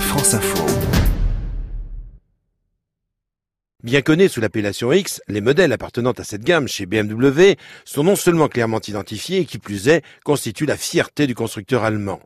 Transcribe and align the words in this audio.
France 0.00 0.34
Info. 0.34 0.95
Bien 3.86 4.02
connus 4.02 4.30
sous 4.30 4.40
l'appellation 4.40 4.92
X, 4.92 5.22
les 5.28 5.40
modèles 5.40 5.72
appartenant 5.72 6.10
à 6.10 6.24
cette 6.24 6.42
gamme 6.42 6.66
chez 6.66 6.86
BMW 6.86 7.54
sont 7.84 8.02
non 8.02 8.16
seulement 8.16 8.48
clairement 8.48 8.80
identifiés 8.80 9.38
et 9.38 9.44
qui 9.44 9.58
plus 9.58 9.86
est, 9.86 10.02
constituent 10.24 10.66
la 10.66 10.76
fierté 10.76 11.28
du 11.28 11.36
constructeur 11.36 11.84
allemand. 11.84 12.20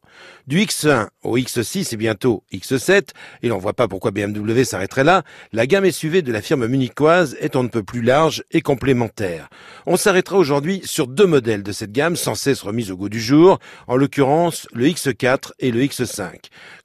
Du 0.47 0.59
X1 0.59 1.09
au 1.23 1.37
X6 1.37 1.93
et 1.93 1.97
bientôt 1.99 2.45
X7, 2.51 3.09
et 3.43 3.49
l'on 3.49 3.59
voit 3.59 3.75
pas 3.75 3.89
pourquoi 3.89 4.11
BMW 4.11 4.65
s'arrêterait 4.65 5.05
là, 5.05 5.23
la 5.53 5.67
gamme 5.67 5.91
SUV 5.91 6.23
de 6.23 6.33
la 6.33 6.41
firme 6.41 6.67
munichoise 6.67 7.37
est 7.41 7.55
on 7.57 7.63
ne 7.63 7.69
peut 7.69 7.83
plus 7.83 8.01
large 8.01 8.43
et 8.53 8.63
complémentaire. 8.63 9.51
On 9.85 9.99
s'arrêtera 9.99 10.39
aujourd'hui 10.39 10.81
sur 10.85 11.09
deux 11.09 11.27
modèles 11.27 11.63
de 11.63 11.73
cette 11.73 11.93
gamme 11.93 12.17
sans 12.17 12.35
cesse 12.35 12.63
remis 12.63 12.91
au 12.91 12.97
goût 12.97 13.11
du 13.11 13.21
jour, 13.21 13.59
en 13.87 13.97
l'occurrence 13.97 14.67
le 14.73 14.87
X4 14.87 15.51
et 15.59 15.73
le 15.73 15.83
X5. 15.83 16.31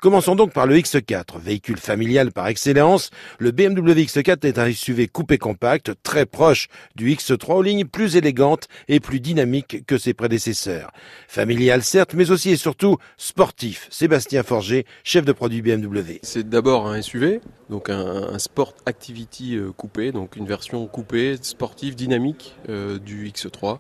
Commençons 0.02 0.36
donc 0.36 0.52
par 0.52 0.68
le 0.68 0.76
X4, 0.76 1.39
véhicule 1.39 1.78
familial 1.78 2.34
par 2.34 2.48
excellence. 2.48 3.10
Le 3.39 3.51
BMW 3.51 4.04
X4 4.04 4.46
est 4.46 4.60
un 4.60 4.64
SUV 4.71 5.07
coupé 5.07 5.37
compact, 5.37 5.92
très 6.04 6.25
proche 6.25 6.68
du 6.96 7.10
X3 7.14 7.54
aux 7.54 7.61
lignes 7.61 7.86
plus 7.86 8.15
élégantes 8.15 8.68
et 8.87 9.00
plus 9.00 9.19
dynamiques 9.19 9.86
que 9.86 9.97
ses 9.97 10.14
prédécesseurs. 10.14 10.92
Familial 11.28 11.83
certes, 11.83 12.14
mais 12.14 12.32
aussi 12.32 12.51
et 12.51 12.57
surtout 12.57 12.97
sportif. 13.18 13.87
Sébastien 13.89 14.43
Forger, 14.43 14.86
chef 15.04 15.25
de 15.25 15.32
produit 15.32 15.61
BMW. 15.61 16.20
C'est 16.23 16.47
d'abord 16.47 16.87
un 16.87 17.01
SUV, 17.01 17.42
donc 17.70 17.89
un, 17.89 18.37
Sport 18.39 18.73
Activity 18.86 19.56
euh, 19.56 19.71
coupé, 19.71 20.11
donc 20.11 20.36
une 20.36 20.46
version 20.46 20.86
coupée, 20.87 21.37
sportive, 21.42 21.95
dynamique 21.95 22.56
euh, 22.70 23.00
du 23.00 23.29
X3. 23.29 23.79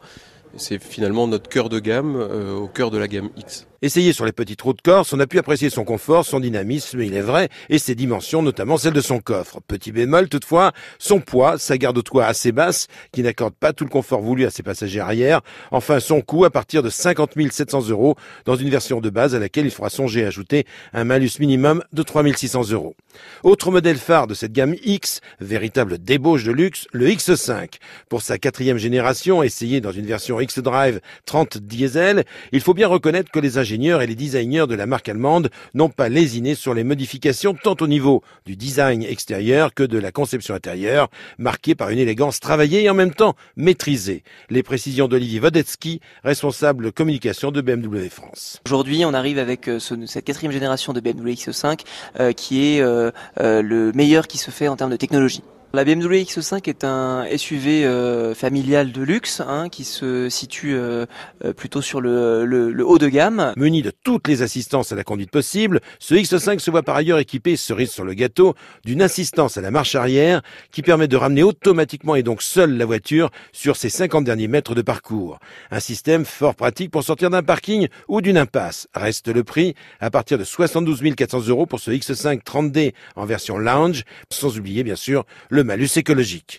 C'est 0.57 0.81
finalement 0.81 1.27
notre 1.27 1.49
cœur 1.49 1.69
de 1.69 1.79
gamme 1.79 2.15
euh, 2.15 2.53
au 2.53 2.67
cœur 2.67 2.91
de 2.91 2.97
la 2.97 3.07
gamme 3.07 3.29
X. 3.37 3.67
Essayé 3.85 4.13
sur 4.13 4.25
les 4.25 4.31
petites 4.31 4.63
routes 4.63 4.81
Corse, 4.81 5.13
on 5.13 5.19
a 5.19 5.27
pu 5.27 5.37
apprécier 5.37 5.69
son 5.69 5.83
confort, 5.83 6.25
son 6.25 6.39
dynamisme, 6.39 6.99
il 7.01 7.13
est 7.13 7.21
vrai, 7.21 7.49
et 7.69 7.77
ses 7.77 7.93
dimensions, 7.93 8.41
notamment 8.41 8.77
celles 8.77 8.93
de 8.93 8.99
son 8.99 9.19
coffre. 9.19 9.59
Petit 9.67 9.91
bémol 9.91 10.27
toutefois, 10.27 10.71
son 10.97 11.19
poids, 11.19 11.59
sa 11.59 11.77
garde-toit 11.77 12.25
assez 12.25 12.51
basse, 12.51 12.87
qui 13.11 13.21
n'accorde 13.21 13.53
pas 13.53 13.73
tout 13.73 13.83
le 13.83 13.91
confort 13.91 14.21
voulu 14.21 14.43
à 14.43 14.49
ses 14.49 14.63
passagers 14.63 15.01
arrière. 15.01 15.41
Enfin, 15.69 15.99
son 15.99 16.21
coût 16.21 16.45
à 16.45 16.49
partir 16.49 16.81
de 16.81 16.89
50 16.89 17.33
700 17.51 17.89
euros 17.89 18.15
dans 18.45 18.55
une 18.55 18.71
version 18.71 19.01
de 19.01 19.09
base 19.11 19.35
à 19.35 19.39
laquelle 19.39 19.65
il 19.65 19.71
faudra 19.71 19.91
songer 19.91 20.23
à 20.23 20.29
ajouter 20.29 20.65
un 20.91 21.03
malus 21.03 21.33
minimum 21.39 21.83
de 21.93 22.01
3 22.01 22.23
600 22.35 22.71
euros. 22.71 22.95
Autre 23.43 23.69
modèle 23.69 23.97
phare 23.97 24.25
de 24.25 24.33
cette 24.33 24.51
gamme 24.51 24.73
X, 24.83 25.21
véritable 25.39 25.99
débauche 25.99 26.43
de 26.43 26.51
luxe, 26.51 26.87
le 26.91 27.07
X5. 27.07 27.75
Pour 28.09 28.23
sa 28.23 28.39
quatrième 28.39 28.79
génération, 28.79 29.43
essayé 29.43 29.79
dans 29.79 29.91
une 29.91 30.07
version 30.07 30.41
X-Drive 30.41 31.01
30 31.25 31.59
diesel, 31.59 32.23
il 32.51 32.61
faut 32.61 32.73
bien 32.73 32.87
reconnaître 32.87 33.29
que 33.29 33.39
les 33.39 33.59
ingénieurs 33.59 33.74
et 33.75 34.07
les 34.07 34.15
designers 34.15 34.65
de 34.67 34.75
la 34.75 34.85
marque 34.85 35.09
allemande 35.09 35.49
n'ont 35.73 35.89
pas 35.89 36.09
lésiné 36.09 36.55
sur 36.55 36.73
les 36.73 36.83
modifications 36.83 37.53
tant 37.53 37.75
au 37.81 37.87
niveau 37.87 38.23
du 38.45 38.55
design 38.55 39.03
extérieur 39.03 39.73
que 39.73 39.83
de 39.83 39.97
la 39.97 40.11
conception 40.11 40.55
intérieure, 40.55 41.09
marquée 41.37 41.75
par 41.75 41.89
une 41.89 41.99
élégance 41.99 42.39
travaillée 42.39 42.83
et 42.83 42.89
en 42.89 42.93
même 42.93 43.13
temps 43.13 43.35
maîtrisée. 43.57 44.23
Les 44.49 44.63
précisions 44.63 45.07
d'Olivier 45.07 45.39
Wodecki, 45.39 45.99
responsable 46.23 46.91
communication 46.91 47.51
de 47.51 47.61
BMW 47.61 48.09
France. 48.09 48.61
Aujourd'hui, 48.65 49.03
on 49.05 49.13
arrive 49.13 49.39
avec 49.39 49.67
euh, 49.67 49.79
cette 49.79 50.25
quatrième 50.25 50.51
génération 50.51 50.93
de 50.93 50.99
BMW 51.01 51.33
X5 51.33 51.81
euh, 52.19 52.31
qui 52.31 52.65
est 52.65 52.81
euh, 52.81 53.11
le 53.35 53.91
meilleur 53.93 54.27
qui 54.27 54.37
se 54.37 54.51
fait 54.51 54.67
en 54.67 54.75
termes 54.75 54.91
de 54.91 54.97
technologie. 54.97 55.43
La 55.75 55.83
BMW 55.83 56.23
X5 56.23 56.69
est 56.69 56.85
un 56.85 57.25
SUV 57.35 57.83
euh, 57.83 58.33
familial 58.33 58.93
de 58.93 59.01
luxe 59.01 59.41
hein, 59.41 59.67
qui 59.67 59.83
se 59.83 60.29
situe 60.29 60.73
euh, 60.73 61.05
euh, 61.43 61.51
plutôt 61.51 61.81
sur 61.81 61.99
le, 61.99 62.73
haut 62.85 62.97
de 62.97 63.09
gamme. 63.09 63.51
Muni 63.57 63.81
de 63.81 63.91
toutes 63.91 64.29
les 64.29 64.41
assistances 64.41 64.93
à 64.93 64.95
la 64.95 65.03
conduite 65.03 65.31
possible, 65.31 65.81
ce 65.99 66.15
X5 66.15 66.59
se 66.59 66.71
voit 66.71 66.81
par 66.81 66.95
ailleurs 66.95 67.19
équipé, 67.19 67.57
cerise 67.57 67.91
sur 67.91 68.05
le 68.05 68.13
gâteau, 68.13 68.55
d'une 68.85 69.01
assistance 69.01 69.57
à 69.57 69.61
la 69.61 69.69
marche 69.69 69.95
arrière 69.95 70.41
qui 70.71 70.81
permet 70.81 71.09
de 71.09 71.17
ramener 71.17 71.43
automatiquement 71.43 72.15
et 72.15 72.23
donc 72.23 72.41
seule 72.41 72.77
la 72.77 72.85
voiture 72.85 73.29
sur 73.51 73.75
ses 73.75 73.89
50 73.89 74.23
derniers 74.23 74.47
mètres 74.47 74.75
de 74.75 74.81
parcours. 74.81 75.39
Un 75.71 75.81
système 75.81 76.23
fort 76.23 76.55
pratique 76.55 76.89
pour 76.89 77.03
sortir 77.03 77.29
d'un 77.29 77.43
parking 77.43 77.89
ou 78.07 78.21
d'une 78.21 78.37
impasse. 78.37 78.87
Reste 78.93 79.27
le 79.27 79.43
prix 79.43 79.75
à 79.99 80.09
partir 80.09 80.37
de 80.37 80.45
72 80.45 81.01
400 81.17 81.49
euros 81.49 81.65
pour 81.65 81.81
ce 81.81 81.91
X5 81.91 82.43
30D 82.43 82.93
en 83.17 83.25
version 83.25 83.57
lounge, 83.57 84.05
sans 84.31 84.57
oublier 84.57 84.85
bien 84.85 84.95
sûr 84.95 85.25
le 85.49 85.64
malus 85.65 85.97
écologique. 85.97 86.53